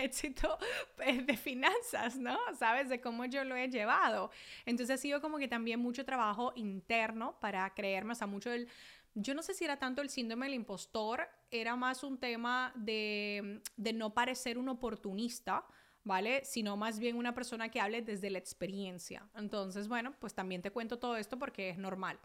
éxito 0.04 0.58
eh, 1.06 1.22
de 1.22 1.38
finanzas, 1.38 2.18
¿no? 2.18 2.38
¿Sabes? 2.58 2.90
De 2.90 3.00
cómo 3.00 3.26
yo 3.26 3.44
lo 3.44 3.56
he 3.56 3.70
llevado. 3.70 4.32
Entonces 4.66 4.96
ha 4.96 5.02
sido 5.02 5.22
como 5.22 5.38
que 5.38 5.48
también 5.48 5.80
mucho 5.80 6.04
trabajo 6.04 6.52
interno 6.56 7.38
para 7.40 7.72
creerme, 7.76 8.14
o 8.14 8.16
sea, 8.16 8.26
mucho 8.26 8.50
del... 8.50 8.68
Yo 9.14 9.36
no 9.36 9.44
sé 9.44 9.54
si 9.54 9.66
era 9.66 9.78
tanto 9.78 10.02
el 10.02 10.10
síndrome 10.10 10.46
del 10.46 10.56
impostor, 10.56 11.28
era 11.52 11.76
más 11.76 12.04
un 12.04 12.18
tema 12.18 12.72
de, 12.76 13.62
de 13.76 13.94
no 13.94 14.14
parecer 14.14 14.58
un 14.58 14.70
oportunista, 14.70 15.66
¿vale? 16.08 16.44
Sino 16.46 16.78
más 16.78 16.98
bien 16.98 17.18
una 17.18 17.36
persona 17.36 17.70
que 17.70 17.80
hable 17.80 18.02
desde 18.02 18.30
la 18.30 18.40
experiencia. 18.40 19.28
Entonces, 19.36 19.88
bueno, 19.88 20.16
pues 20.20 20.34
también 20.34 20.62
te 20.62 20.72
cuento 20.72 20.98
todo 20.98 21.18
esto 21.18 21.38
porque 21.38 21.70
es 21.70 21.78
normal. 21.78 22.18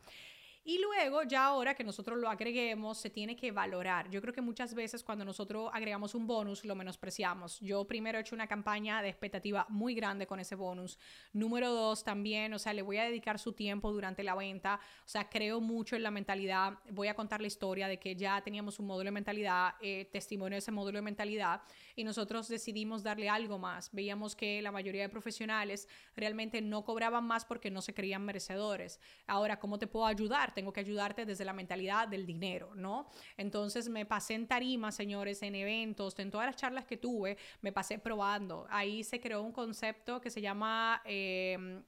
Y 0.65 0.79
luego, 0.79 1.25
ya 1.25 1.47
ahora 1.47 1.75
que 1.75 1.83
nosotros 1.83 2.17
lo 2.21 2.31
agreguemos, 2.31 2.97
se 2.97 3.11
tiene 3.11 3.35
que 3.35 3.51
valorar. 3.51 4.09
Yo 4.11 4.21
creo 4.21 4.33
que 4.33 4.41
muchas 4.41 4.75
veces 4.75 5.03
cuando 5.03 5.25
nosotros 5.25 5.69
agregamos 5.73 6.15
un 6.15 6.25
bonus, 6.25 6.65
lo 6.65 6.77
menospreciamos. 6.77 7.59
Yo 7.59 7.85
primero 7.85 8.17
he 8.17 8.21
hecho 8.21 8.37
una 8.37 8.47
campaña 8.47 9.03
de 9.03 9.09
expectativa 9.09 9.67
muy 9.71 9.93
grande 9.97 10.25
con 10.25 10.39
ese 10.39 10.55
bonus. 10.55 11.01
Número 11.33 11.73
dos, 11.73 12.05
también, 12.05 12.55
o 12.55 12.61
sea, 12.61 12.75
le 12.75 12.83
voy 12.83 12.99
a 12.99 13.05
dedicar 13.05 13.41
su 13.41 13.55
tiempo 13.55 13.91
durante 13.91 14.23
la 14.23 14.37
venta. 14.37 14.79
O 15.05 15.09
sea, 15.09 15.29
creo 15.29 15.61
mucho 15.61 15.97
en 15.97 16.05
la 16.05 16.13
mentalidad. 16.13 16.75
Voy 16.93 17.09
a 17.09 17.15
contar 17.15 17.41
la 17.41 17.49
historia 17.49 17.89
de 17.89 17.99
que 17.99 18.15
ya 18.15 18.41
teníamos 18.41 18.79
un 18.79 18.87
módulo 18.87 19.07
de 19.07 19.13
mentalidad, 19.13 19.75
eh, 19.81 20.09
testimonio 20.13 20.55
de 20.55 20.59
ese 20.59 20.71
módulo 20.71 20.99
de 20.99 21.03
mentalidad, 21.03 21.63
y 21.97 22.05
nosotros 22.05 22.47
decidimos 22.47 23.03
darle 23.03 23.29
algo 23.29 23.59
más. 23.59 23.91
Veíamos 23.93 24.37
que 24.37 24.63
la 24.63 24.71
mayoría 24.71 25.03
de 25.03 25.09
profesionales 25.09 25.89
realmente 26.15 26.63
no 26.63 26.85
cobraban 26.85 27.25
más 27.25 27.45
porque 27.45 27.69
no 27.69 27.83
se 27.83 27.95
creían 27.95 28.25
merecedores. 28.25 29.01
Ahora, 29.27 29.59
¿cómo 29.59 29.81
te 29.81 29.89
puedo 29.89 30.07
ayudar? 30.07 30.52
Tengo 30.53 30.73
que 30.73 30.81
ayudarte 30.81 31.25
desde 31.27 31.45
la 31.45 31.53
mentalidad 31.53 32.09
del 32.09 32.27
dinero, 32.27 32.75
¿no? 32.75 33.09
Entonces 33.37 33.89
me 33.89 34.07
pasé 34.07 34.35
en 34.35 34.47
tarimas, 34.47 34.95
señores, 34.95 35.43
en 35.43 35.55
eventos, 35.55 36.19
en 36.19 36.31
todas 36.31 36.47
las 36.47 36.57
charlas 36.57 36.87
que 36.87 36.97
tuve, 36.97 37.37
me 37.61 37.73
pasé 37.73 37.99
probando. 37.99 38.67
Ahí 38.71 39.05
se 39.05 39.21
creó 39.21 39.43
un 39.43 39.53
concepto 39.53 40.21
que 40.21 40.31
se 40.31 40.41
llama... 40.41 41.03
Eh, 41.05 41.83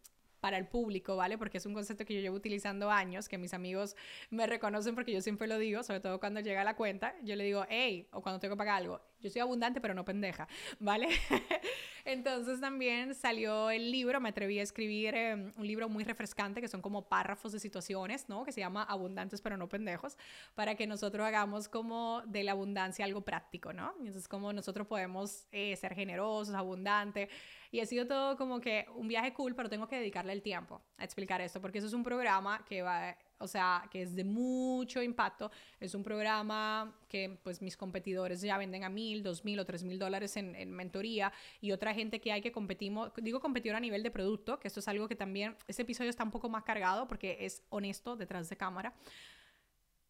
para 0.45 0.59
el 0.59 0.67
público, 0.67 1.17
¿vale? 1.17 1.39
Porque 1.39 1.57
es 1.57 1.65
un 1.65 1.73
concepto 1.73 2.05
que 2.05 2.13
yo 2.13 2.21
llevo 2.21 2.37
utilizando 2.37 2.91
años, 2.91 3.31
que 3.31 3.39
mis 3.39 3.55
amigos 3.55 3.97
me 4.29 4.47
reconocen 4.47 4.95
porque 4.95 5.11
yo 5.11 5.23
siempre 5.23 5.49
lo 5.49 5.57
digo, 5.57 5.83
sobre 5.83 6.01
todo 6.01 6.21
cuando 6.21 6.41
llega 6.41 6.63
la 6.65 6.77
cuenta, 6.77 7.15
yo 7.23 7.35
le 7.35 7.45
digo, 7.45 7.65
hey, 7.71 8.09
o 8.13 8.21
cuando 8.21 8.41
tengo 8.41 8.55
que 8.55 8.59
pagar 8.59 8.83
algo, 8.83 9.01
yo 9.23 9.31
soy 9.31 9.41
abundante 9.41 9.81
pero 9.81 9.95
no 9.95 10.05
pendeja, 10.05 10.47
¿vale? 10.81 11.09
Entonces 12.05 12.61
también 12.61 13.15
salió 13.15 13.71
el 13.71 13.91
libro, 13.91 14.21
me 14.21 14.29
atreví 14.29 14.59
a 14.59 14.63
escribir 14.63 15.15
em, 15.15 15.51
un 15.57 15.67
libro 15.67 15.89
muy 15.89 16.05
refrescante 16.05 16.61
que 16.61 16.69
son 16.69 16.83
como 16.83 17.09
párrafos 17.09 17.53
de 17.53 17.59
situaciones, 17.59 18.29
¿no? 18.29 18.45
Que 18.45 18.53
se 18.53 18.61
llama 18.61 18.83
Abundantes 18.83 19.41
pero 19.41 19.57
no 19.57 19.71
pendejos, 19.71 20.19
para 20.55 20.75
que 20.75 20.87
nosotros 20.87 21.27
hagamos 21.27 21.71
como 21.71 22.21
de 22.27 22.45
la 22.45 22.53
abundancia 22.53 23.07
algo 23.07 23.23
práctico, 23.23 23.73
¿no? 23.73 23.95
Entonces 23.99 24.29
como 24.29 24.53
nosotros 24.53 24.87
podemos 24.87 25.47
eh, 25.53 25.75
ser 25.77 25.95
generosos, 25.95 26.55
abundantes. 26.55 27.31
Y 27.75 27.81
ha 27.81 27.87
sido 27.87 28.07
todo 28.07 28.37
como 28.37 28.61
que 28.61 28.87
un 28.95 29.09
viaje 29.09 29.35
cool, 29.35 29.57
pero 29.57 29.69
tengo 29.69 29.89
que 29.89 29.97
dedicarle 29.97 30.33
el 30.33 30.43
tiempo 30.43 30.81
a 30.97 31.03
explicar 31.03 31.41
esto, 31.41 31.61
porque 31.61 31.79
eso 31.79 31.89
es 31.89 31.93
un 31.93 32.05
programa 32.05 32.65
que 32.65 32.83
va 32.83 33.17
o 33.39 33.49
sea, 33.49 33.89
que 33.91 34.03
es 34.03 34.15
de 34.15 34.23
mucho 34.23 35.03
impacto. 35.03 35.51
Es 35.81 35.97
un 35.97 36.05
programa 36.05 36.97
que 37.09 37.37
pues 37.43 37.61
mis 37.61 37.77
competidores 37.77 38.41
ya 38.43 38.57
venden 38.59 38.85
a 38.85 38.89
mil, 38.89 39.25
dos 39.25 39.45
mil 39.45 39.59
o 39.59 39.65
tres 39.65 39.83
mil 39.83 39.99
dólares 39.99 40.37
en, 40.37 40.55
en, 40.55 40.71
mentoría 40.71 41.33
y 41.61 41.73
otra 41.73 41.93
gente 41.95 42.21
que 42.21 42.31
hay 42.31 42.41
que 42.41 42.53
competimos, 42.53 43.11
digo 43.17 43.41
competidor 43.41 43.77
a 43.77 43.81
nivel 43.81 44.05
de 44.05 44.13
producto, 44.13 44.61
que 44.61 44.69
esto 44.69 44.79
es 44.79 44.87
algo 44.87 45.09
que 45.09 45.17
también, 45.17 45.57
este 45.67 45.83
episodio 45.83 46.11
está 46.11 46.23
un 46.23 46.31
poco 46.31 46.49
más 46.49 46.63
cargado 46.63 47.09
porque 47.09 47.39
es 47.41 47.65
honesto 47.71 48.15
detrás 48.15 48.49
de 48.49 48.57
cámara. 48.57 48.95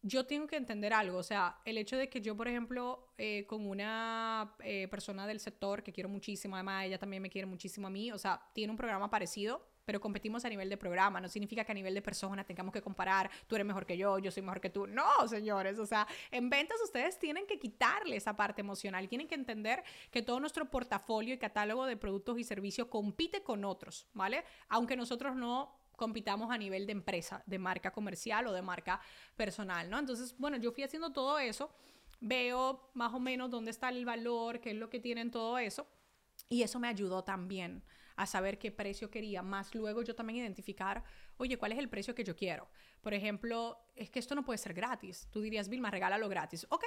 Yo 0.07 0.27
tengo 0.27 0.45
que 0.45 0.55
entender 0.55 0.93
algo, 0.93 1.17
o 1.17 1.23
sea, 1.23 1.57
el 1.65 1.79
hecho 1.79 1.97
de 1.97 2.09
que 2.09 2.21
yo, 2.21 2.37
por 2.37 2.47
ejemplo, 2.47 3.07
eh, 3.17 3.47
con 3.47 3.65
una 3.67 4.53
eh, 4.59 4.87
persona 4.87 5.25
del 5.25 5.39
sector 5.39 5.81
que 5.81 5.91
quiero 5.91 6.09
muchísimo, 6.09 6.55
además 6.55 6.85
ella 6.85 6.99
también 6.99 7.23
me 7.23 7.29
quiere 7.31 7.47
muchísimo 7.47 7.87
a 7.87 7.89
mí, 7.89 8.11
o 8.11 8.19
sea, 8.19 8.39
tiene 8.53 8.69
un 8.69 8.77
programa 8.77 9.09
parecido, 9.09 9.67
pero 9.83 9.99
competimos 9.99 10.45
a 10.45 10.49
nivel 10.49 10.69
de 10.69 10.77
programa, 10.77 11.19
no 11.19 11.27
significa 11.27 11.65
que 11.65 11.71
a 11.71 11.75
nivel 11.75 11.95
de 11.95 12.03
persona 12.03 12.43
tengamos 12.43 12.71
que 12.71 12.83
comparar, 12.83 13.31
tú 13.47 13.55
eres 13.55 13.65
mejor 13.65 13.87
que 13.87 13.97
yo, 13.97 14.19
yo 14.19 14.29
soy 14.29 14.43
mejor 14.43 14.61
que 14.61 14.69
tú. 14.69 14.85
No, 14.85 15.27
señores, 15.27 15.79
o 15.79 15.87
sea, 15.87 16.07
en 16.29 16.51
ventas 16.51 16.77
ustedes 16.83 17.17
tienen 17.17 17.47
que 17.47 17.57
quitarle 17.57 18.15
esa 18.15 18.35
parte 18.35 18.61
emocional, 18.61 19.09
tienen 19.09 19.27
que 19.27 19.33
entender 19.33 19.83
que 20.11 20.21
todo 20.21 20.39
nuestro 20.39 20.69
portafolio 20.69 21.33
y 21.33 21.39
catálogo 21.39 21.87
de 21.87 21.97
productos 21.97 22.37
y 22.37 22.43
servicios 22.43 22.89
compite 22.89 23.41
con 23.41 23.65
otros, 23.65 24.07
¿vale? 24.13 24.43
Aunque 24.69 24.95
nosotros 24.95 25.35
no 25.35 25.83
compitamos 25.95 26.51
a 26.51 26.57
nivel 26.57 26.85
de 26.85 26.91
empresa, 26.91 27.43
de 27.45 27.59
marca 27.59 27.91
comercial 27.91 28.47
o 28.47 28.53
de 28.53 28.61
marca 28.61 28.99
personal, 29.35 29.89
¿no? 29.89 29.99
Entonces, 29.99 30.35
bueno, 30.37 30.57
yo 30.57 30.71
fui 30.71 30.83
haciendo 30.83 31.11
todo 31.11 31.39
eso, 31.39 31.71
veo 32.19 32.89
más 32.93 33.13
o 33.13 33.19
menos 33.19 33.49
dónde 33.49 33.71
está 33.71 33.89
el 33.89 34.05
valor, 34.05 34.59
qué 34.59 34.71
es 34.71 34.77
lo 34.77 34.89
que 34.89 34.99
tienen 34.99 35.31
todo 35.31 35.57
eso, 35.57 35.87
y 36.49 36.63
eso 36.63 36.79
me 36.79 36.87
ayudó 36.87 37.23
también 37.23 37.83
a 38.15 38.25
saber 38.25 38.57
qué 38.57 38.71
precio 38.71 39.09
quería, 39.09 39.41
más 39.41 39.73
luego 39.75 40.01
yo 40.01 40.15
también 40.15 40.39
identificar, 40.39 41.03
oye, 41.37 41.57
¿cuál 41.57 41.73
es 41.73 41.79
el 41.79 41.89
precio 41.89 42.15
que 42.15 42.23
yo 42.23 42.35
quiero? 42.35 42.69
Por 43.01 43.13
ejemplo, 43.13 43.77
es 43.95 44.09
que 44.09 44.19
esto 44.19 44.35
no 44.35 44.43
puede 44.43 44.57
ser 44.57 44.73
gratis. 44.73 45.27
Tú 45.31 45.41
dirías, 45.41 45.69
Vilma, 45.69 45.91
regálalo 45.91 46.29
gratis. 46.29 46.65
Ok, 46.69 46.83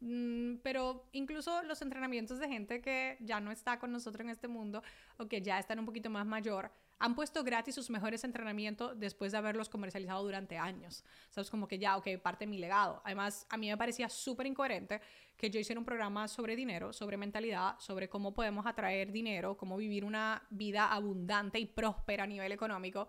mm, 0.00 0.56
pero 0.62 1.08
incluso 1.12 1.62
los 1.64 1.82
entrenamientos 1.82 2.38
de 2.38 2.48
gente 2.48 2.80
que 2.80 3.18
ya 3.20 3.40
no 3.40 3.50
está 3.50 3.78
con 3.78 3.92
nosotros 3.92 4.22
en 4.22 4.30
este 4.30 4.48
mundo 4.48 4.82
o 5.18 5.26
que 5.26 5.42
ya 5.42 5.58
están 5.58 5.78
un 5.78 5.86
poquito 5.86 6.08
más 6.08 6.26
mayor, 6.26 6.72
han 6.98 7.14
puesto 7.14 7.44
gratis 7.44 7.74
sus 7.74 7.90
mejores 7.90 8.24
entrenamientos 8.24 8.98
después 8.98 9.32
de 9.32 9.38
haberlos 9.38 9.68
comercializado 9.68 10.22
durante 10.22 10.58
años. 10.58 11.04
Sabes, 11.30 11.50
como 11.50 11.68
que 11.68 11.78
ya, 11.78 11.96
ok, 11.96 12.06
parte 12.22 12.44
de 12.44 12.50
mi 12.50 12.58
legado. 12.58 13.00
Además, 13.04 13.46
a 13.50 13.56
mí 13.56 13.68
me 13.68 13.76
parecía 13.76 14.08
súper 14.08 14.46
incoherente 14.46 15.00
que 15.36 15.50
yo 15.50 15.60
hiciera 15.60 15.78
un 15.78 15.84
programa 15.84 16.26
sobre 16.26 16.56
dinero, 16.56 16.92
sobre 16.92 17.16
mentalidad, 17.16 17.78
sobre 17.78 18.08
cómo 18.08 18.34
podemos 18.34 18.66
atraer 18.66 19.12
dinero, 19.12 19.56
cómo 19.56 19.76
vivir 19.76 20.04
una 20.04 20.42
vida 20.50 20.92
abundante 20.92 21.58
y 21.58 21.66
próspera 21.66 22.24
a 22.24 22.26
nivel 22.26 22.52
económico 22.52 23.08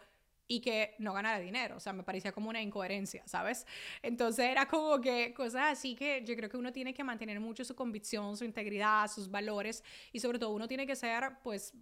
y 0.50 0.62
que 0.62 0.96
no 0.98 1.14
ganara 1.14 1.40
dinero. 1.40 1.78
O 1.78 1.80
sea, 1.80 1.94
me 1.94 2.04
parecía 2.04 2.32
como 2.34 2.50
una 2.50 2.62
incoherencia, 2.62 3.24
¿sabes? 3.28 3.66
Entonces 4.02 4.48
era 4.48 4.68
como 4.68 5.00
que 5.00 5.32
cosas 5.34 5.72
así 5.72 5.96
que 5.96 6.24
yo 6.26 6.36
creo 6.36 6.50
que 6.50 6.58
uno 6.58 6.74
tiene 6.74 6.94
que 6.94 7.04
mantener 7.04 7.40
mucho 7.40 7.64
su 7.64 7.76
convicción, 7.76 8.36
su 8.36 8.44
integridad, 8.44 9.10
sus 9.10 9.30
valores 9.30 9.84
y 10.12 10.20
sobre 10.20 10.40
todo 10.40 10.50
uno 10.50 10.68
tiene 10.68 10.88
que 10.88 10.96
ser 10.96 11.38
pues 11.44 11.74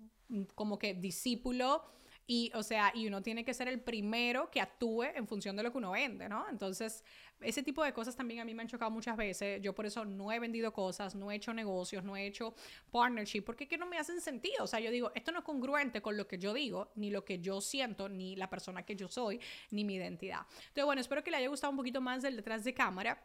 como 0.54 0.78
que 0.78 0.94
discípulo 0.94 1.86
y, 2.30 2.52
o 2.54 2.62
sea, 2.62 2.92
y 2.94 3.08
uno 3.08 3.22
tiene 3.22 3.46
que 3.46 3.54
ser 3.54 3.70
el 3.70 3.80
primero 3.80 4.52
que 4.52 4.60
actúe 4.60 5.04
en 5.04 5.26
función 5.26 5.56
de 5.56 5.64
lo 5.64 5.72
que 5.72 5.78
uno 5.78 5.92
vende, 5.92 6.28
¿no? 6.28 6.46
Entonces, 6.50 7.06
ese 7.40 7.64
tipo 7.64 7.82
de 7.84 7.94
cosas 7.94 8.18
también 8.18 8.42
a 8.42 8.46
mí 8.46 8.54
me 8.54 8.64
han 8.64 8.68
chocado 8.68 8.92
muchas 8.92 9.16
veces. 9.16 9.62
Yo 9.62 9.74
por 9.74 9.86
eso 9.86 10.04
no 10.04 10.30
he 10.34 10.40
vendido 10.40 10.74
cosas, 10.74 11.16
no 11.16 11.32
he 11.32 11.36
hecho 11.36 11.54
negocios, 11.54 12.04
no 12.04 12.18
he 12.18 12.28
hecho 12.28 12.54
partnership, 12.92 13.44
porque 13.44 13.66
que 13.66 13.78
no 13.78 13.86
me 13.86 13.98
hacen 13.98 14.20
sentido. 14.20 14.66
O 14.66 14.68
sea, 14.68 14.82
yo 14.82 14.92
digo, 14.92 15.12
esto 15.16 15.32
no 15.32 15.40
es 15.40 15.46
congruente 15.46 16.02
con 16.02 16.18
lo 16.18 16.28
que 16.28 16.38
yo 16.38 16.54
digo, 16.54 16.92
ni 16.96 17.12
lo 17.12 17.24
que 17.24 17.40
yo 17.40 17.62
siento, 17.62 18.10
ni 18.10 18.36
la 18.36 18.50
persona 18.50 18.84
que 18.84 18.98
yo 18.98 19.08
soy, 19.08 19.40
ni 19.72 19.86
mi 19.86 19.96
identidad. 19.96 20.42
Entonces, 20.60 20.86
bueno, 20.86 21.00
espero 21.00 21.24
que 21.24 21.32
le 21.32 21.38
haya 21.38 21.48
gustado 21.48 21.72
un 21.72 21.78
poquito 21.78 22.02
más 22.02 22.24
del 22.24 22.36
detrás 22.36 22.66
de 22.66 22.74
cámara 22.74 23.24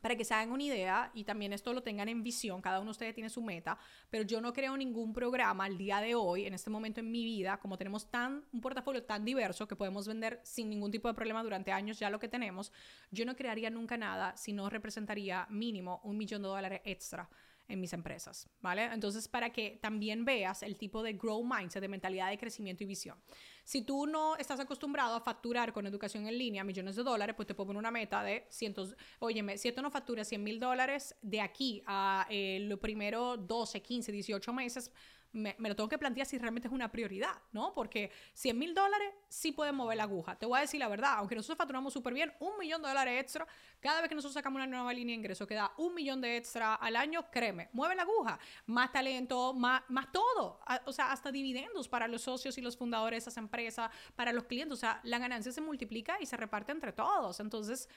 para 0.00 0.16
que 0.16 0.24
se 0.24 0.34
hagan 0.34 0.52
una 0.52 0.62
idea 0.62 1.10
y 1.14 1.24
también 1.24 1.52
esto 1.52 1.72
lo 1.72 1.82
tengan 1.82 2.08
en 2.08 2.22
visión, 2.22 2.60
cada 2.60 2.78
uno 2.78 2.86
de 2.86 2.92
ustedes 2.92 3.14
tiene 3.14 3.30
su 3.30 3.42
meta, 3.42 3.78
pero 4.10 4.24
yo 4.24 4.40
no 4.40 4.52
creo 4.52 4.76
ningún 4.76 5.12
programa 5.12 5.64
al 5.64 5.78
día 5.78 6.00
de 6.00 6.14
hoy, 6.14 6.46
en 6.46 6.54
este 6.54 6.70
momento 6.70 7.00
en 7.00 7.10
mi 7.10 7.24
vida, 7.24 7.58
como 7.58 7.78
tenemos 7.78 8.10
tan, 8.10 8.44
un 8.52 8.60
portafolio 8.60 9.02
tan 9.04 9.24
diverso 9.24 9.66
que 9.68 9.76
podemos 9.76 10.06
vender 10.06 10.40
sin 10.42 10.68
ningún 10.68 10.90
tipo 10.90 11.08
de 11.08 11.14
problema 11.14 11.42
durante 11.42 11.72
años 11.72 11.98
ya 11.98 12.10
lo 12.10 12.18
que 12.18 12.28
tenemos, 12.28 12.72
yo 13.10 13.24
no 13.24 13.36
crearía 13.36 13.70
nunca 13.70 13.96
nada 13.96 14.36
si 14.36 14.52
no 14.52 14.68
representaría 14.68 15.46
mínimo 15.50 16.00
un 16.04 16.16
millón 16.16 16.42
de 16.42 16.48
dólares 16.48 16.80
extra 16.84 17.28
en 17.68 17.80
mis 17.80 17.92
empresas, 17.92 18.48
¿vale? 18.60 18.84
Entonces, 18.84 19.26
para 19.28 19.50
que 19.50 19.78
también 19.80 20.24
veas 20.24 20.62
el 20.62 20.76
tipo 20.76 21.02
de 21.02 21.14
grow 21.14 21.42
mindset, 21.44 21.80
de 21.80 21.88
mentalidad 21.88 22.28
de 22.28 22.38
crecimiento 22.38 22.84
y 22.84 22.86
visión. 22.86 23.18
Si 23.64 23.82
tú 23.82 24.06
no 24.06 24.36
estás 24.36 24.60
acostumbrado 24.60 25.14
a 25.14 25.20
facturar 25.20 25.72
con 25.72 25.86
educación 25.86 26.26
en 26.26 26.36
línea 26.36 26.62
millones 26.64 26.96
de 26.96 27.02
dólares, 27.02 27.34
pues 27.34 27.48
te 27.48 27.54
pongo 27.54 27.72
una 27.72 27.90
meta 27.90 28.22
de 28.22 28.46
cientos, 28.50 28.94
óyeme, 29.18 29.56
si 29.56 29.68
esto 29.68 29.80
no 29.80 29.90
factura 29.90 30.24
100 30.24 30.42
mil 30.42 30.60
dólares 30.60 31.14
de 31.22 31.40
aquí 31.40 31.82
a 31.86 32.26
eh, 32.28 32.58
los 32.62 32.78
primeros 32.78 33.46
12, 33.46 33.80
15, 33.80 34.12
18 34.12 34.52
meses, 34.52 34.92
me, 35.34 35.56
lo 35.58 35.74
tengo 35.74 35.88
que 35.88 35.98
plantear 35.98 36.26
si 36.26 36.38
realmente 36.38 36.68
es 36.68 36.74
una 36.74 36.90
prioridad, 36.90 37.34
¿no? 37.52 37.74
Porque 37.74 38.10
100 38.34 38.58
mil 38.58 38.74
dólares 38.74 39.08
sí 39.28 39.52
pueden 39.52 39.74
mover 39.74 39.96
la 39.96 40.04
aguja. 40.04 40.36
Te 40.36 40.46
voy 40.46 40.58
a 40.58 40.60
decir 40.60 40.78
la 40.78 40.88
verdad, 40.88 41.14
aunque 41.16 41.34
nosotros 41.34 41.58
facturamos 41.58 41.92
súper 41.92 42.14
bien, 42.14 42.32
un 42.38 42.56
millón 42.58 42.80
de 42.82 42.88
dólares 42.88 43.20
extra, 43.20 43.46
cada 43.80 44.00
vez 44.00 44.08
que 44.08 44.14
nosotros 44.14 44.34
sacamos 44.34 44.56
una 44.56 44.66
nueva 44.66 44.92
línea 44.94 45.12
de 45.12 45.18
ingreso 45.18 45.46
que 45.46 45.54
da 45.54 45.72
un 45.76 45.94
millón 45.94 46.20
de 46.20 46.36
extra 46.36 46.74
al 46.74 46.96
año, 46.96 47.30
créeme, 47.30 47.68
mueve 47.72 47.96
la 47.96 48.02
aguja. 48.02 48.38
Más 48.66 48.92
talento, 48.92 49.52
más, 49.52 49.82
más 49.88 50.10
todo. 50.12 50.60
o 50.86 50.92
sea, 50.92 51.12
hasta 51.12 51.32
dividendos 51.32 51.88
para 51.88 52.06
los 52.06 52.22
socios 52.22 52.56
y 52.56 52.60
los 52.60 52.76
fundadores 52.76 53.24
de 53.24 53.30
esas 53.30 53.36
empresas, 53.36 53.90
para 54.14 54.32
los 54.32 54.44
clientes. 54.44 54.72
O 54.72 54.80
sea, 54.80 55.00
la 55.02 55.18
ganancia 55.18 55.50
se 55.50 55.60
multiplica 55.60 56.16
y 56.20 56.26
se 56.26 56.36
reparte 56.36 56.72
entre 56.72 56.92
todos. 56.92 57.40
Entonces, 57.40 57.88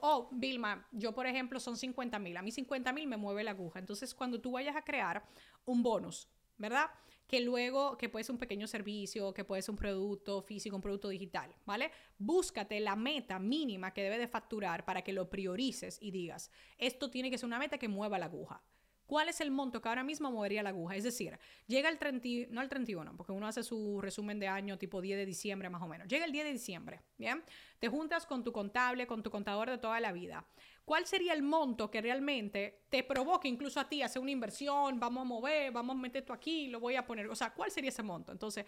oh, 0.00 0.28
Vilma, 0.30 0.86
yo 0.92 1.12
por 1.12 1.26
ejemplo 1.26 1.60
son 1.60 1.76
50 1.76 2.18
mil, 2.18 2.36
a 2.36 2.42
mí 2.42 2.50
50 2.50 2.92
mil 2.92 3.06
me 3.06 3.16
mueve 3.16 3.44
la 3.44 3.52
aguja. 3.52 3.78
Entonces, 3.78 4.14
cuando 4.14 4.40
tú 4.40 4.52
vayas 4.52 4.76
a 4.76 4.82
crear 4.82 5.24
un 5.64 5.82
bonus, 5.82 6.28
¿verdad? 6.58 6.90
Que 7.26 7.40
luego, 7.40 7.96
que 7.96 8.08
puede 8.08 8.24
ser 8.24 8.34
un 8.34 8.38
pequeño 8.38 8.66
servicio, 8.66 9.34
que 9.34 9.44
puede 9.44 9.62
ser 9.62 9.72
un 9.72 9.76
producto 9.76 10.42
físico, 10.42 10.76
un 10.76 10.82
producto 10.82 11.08
digital, 11.08 11.54
¿vale? 11.64 11.90
Búscate 12.18 12.78
la 12.80 12.96
meta 12.96 13.38
mínima 13.38 13.92
que 13.92 14.02
debe 14.02 14.18
de 14.18 14.28
facturar 14.28 14.84
para 14.84 15.02
que 15.02 15.12
lo 15.12 15.28
priorices 15.28 15.98
y 16.00 16.10
digas, 16.10 16.50
esto 16.78 17.10
tiene 17.10 17.30
que 17.30 17.38
ser 17.38 17.46
una 17.46 17.58
meta 17.58 17.78
que 17.78 17.88
mueva 17.88 18.18
la 18.18 18.26
aguja. 18.26 18.62
¿Cuál 19.06 19.28
es 19.28 19.40
el 19.40 19.50
monto 19.50 19.80
que 19.80 19.88
ahora 19.88 20.02
mismo 20.02 20.30
movería 20.30 20.62
la 20.62 20.70
aguja? 20.70 20.96
Es 20.96 21.04
decir, 21.04 21.38
llega 21.66 21.88
el 21.88 21.98
30, 21.98 22.50
no 22.50 22.60
el 22.60 22.68
31, 22.68 23.16
porque 23.16 23.32
uno 23.32 23.46
hace 23.46 23.62
su 23.62 24.00
resumen 24.00 24.40
de 24.40 24.48
año 24.48 24.78
tipo 24.78 25.00
10 25.00 25.18
de 25.18 25.26
diciembre 25.26 25.70
más 25.70 25.82
o 25.82 25.86
menos. 25.86 26.08
Llega 26.08 26.24
el 26.24 26.32
10 26.32 26.44
de 26.44 26.52
diciembre, 26.52 27.02
¿bien? 27.16 27.44
Te 27.78 27.88
juntas 27.88 28.26
con 28.26 28.42
tu 28.42 28.52
contable, 28.52 29.06
con 29.06 29.22
tu 29.22 29.30
contador 29.30 29.70
de 29.70 29.78
toda 29.78 30.00
la 30.00 30.12
vida. 30.12 30.44
¿Cuál 30.84 31.06
sería 31.06 31.34
el 31.34 31.42
monto 31.42 31.90
que 31.90 32.00
realmente 32.00 32.84
te 32.88 33.04
provoque 33.04 33.48
incluso 33.48 33.78
a 33.80 33.88
ti 33.88 34.02
hacer 34.02 34.20
una 34.20 34.30
inversión? 34.30 34.98
Vamos 34.98 35.22
a 35.22 35.24
mover, 35.24 35.72
vamos 35.72 35.96
a 35.96 35.98
meter 35.98 36.22
esto 36.22 36.32
aquí, 36.32 36.68
lo 36.68 36.80
voy 36.80 36.96
a 36.96 37.06
poner. 37.06 37.28
O 37.28 37.36
sea, 37.36 37.54
¿cuál 37.54 37.70
sería 37.70 37.90
ese 37.90 38.02
monto? 38.02 38.32
Entonces, 38.32 38.66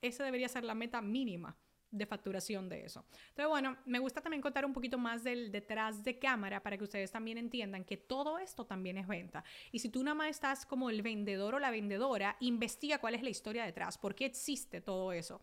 esa 0.00 0.24
debería 0.24 0.48
ser 0.48 0.64
la 0.64 0.74
meta 0.74 1.00
mínima 1.00 1.56
de 1.96 2.06
facturación 2.06 2.68
de 2.68 2.84
eso. 2.84 3.04
Entonces, 3.28 3.48
bueno, 3.48 3.76
me 3.86 3.98
gusta 3.98 4.20
también 4.20 4.42
contar 4.42 4.64
un 4.64 4.72
poquito 4.72 4.98
más 4.98 5.22
del 5.22 5.52
detrás 5.52 6.02
de 6.02 6.18
cámara 6.18 6.62
para 6.62 6.76
que 6.76 6.84
ustedes 6.84 7.10
también 7.10 7.38
entiendan 7.38 7.84
que 7.84 7.96
todo 7.96 8.38
esto 8.38 8.66
también 8.66 8.98
es 8.98 9.06
venta. 9.06 9.44
Y 9.72 9.78
si 9.78 9.88
tú 9.88 10.02
nada 10.02 10.14
más 10.14 10.28
estás 10.28 10.66
como 10.66 10.90
el 10.90 11.02
vendedor 11.02 11.54
o 11.54 11.58
la 11.58 11.70
vendedora, 11.70 12.36
investiga 12.40 12.98
cuál 12.98 13.14
es 13.14 13.22
la 13.22 13.30
historia 13.30 13.64
detrás, 13.64 13.96
por 13.98 14.14
qué 14.14 14.26
existe 14.26 14.80
todo 14.80 15.12
eso. 15.12 15.40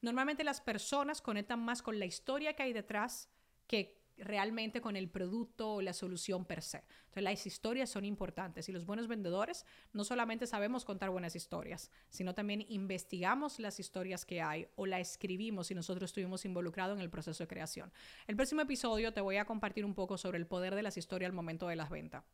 Normalmente 0.00 0.44
las 0.44 0.60
personas 0.60 1.20
conectan 1.20 1.60
más 1.60 1.82
con 1.82 1.98
la 1.98 2.06
historia 2.06 2.54
que 2.54 2.62
hay 2.62 2.72
detrás 2.72 3.28
que 3.66 3.97
realmente 4.18 4.80
con 4.80 4.96
el 4.96 5.08
producto 5.08 5.74
o 5.74 5.82
la 5.82 5.92
solución 5.92 6.44
per 6.44 6.62
se. 6.62 6.78
Entonces 6.78 7.22
las 7.22 7.46
historias 7.46 7.90
son 7.90 8.04
importantes 8.04 8.68
y 8.68 8.72
los 8.72 8.84
buenos 8.86 9.08
vendedores 9.08 9.64
no 9.92 10.04
solamente 10.04 10.46
sabemos 10.46 10.84
contar 10.84 11.10
buenas 11.10 11.36
historias, 11.36 11.90
sino 12.10 12.34
también 12.34 12.64
investigamos 12.68 13.58
las 13.58 13.80
historias 13.80 14.24
que 14.24 14.42
hay 14.42 14.68
o 14.76 14.86
la 14.86 15.00
escribimos 15.00 15.68
si 15.68 15.74
nosotros 15.74 16.10
estuvimos 16.10 16.44
involucrados 16.44 16.96
en 16.96 17.02
el 17.02 17.10
proceso 17.10 17.42
de 17.44 17.48
creación. 17.48 17.92
El 18.26 18.36
próximo 18.36 18.60
episodio 18.60 19.12
te 19.12 19.20
voy 19.20 19.36
a 19.36 19.44
compartir 19.44 19.84
un 19.84 19.94
poco 19.94 20.18
sobre 20.18 20.38
el 20.38 20.46
poder 20.46 20.74
de 20.74 20.82
las 20.82 20.96
historias 20.96 21.28
al 21.28 21.34
momento 21.34 21.68
de 21.68 21.76
las 21.76 21.90
ventas. 21.90 22.24